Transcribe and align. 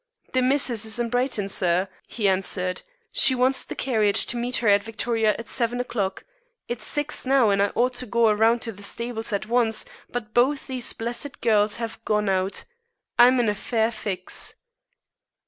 "The 0.33 0.41
missus 0.41 0.83
is 0.83 0.97
in 0.97 1.09
Brighton, 1.11 1.47
sir," 1.47 1.87
he 2.07 2.27
answered. 2.27 2.81
"She 3.11 3.35
wants 3.35 3.63
the 3.63 3.75
carriage 3.75 4.25
to 4.25 4.35
meet 4.35 4.55
her 4.55 4.67
at 4.67 4.83
Victoria 4.83 5.35
at 5.37 5.47
seven 5.47 5.79
o'clock. 5.79 6.25
It's 6.67 6.87
six 6.87 7.23
now, 7.23 7.51
and 7.51 7.61
I 7.61 7.67
ought 7.75 7.93
to 7.99 8.07
go 8.07 8.29
around 8.29 8.63
to 8.63 8.71
the 8.71 8.81
stables 8.81 9.31
at 9.31 9.45
once, 9.45 9.85
but 10.09 10.33
both 10.33 10.65
these 10.65 10.91
blessed 10.93 11.39
girls 11.39 11.75
have 11.75 12.03
gone 12.03 12.29
out. 12.29 12.63
I'm 13.19 13.39
in 13.39 13.47
a 13.47 13.53
fair 13.53 13.91
fix." 13.91 14.55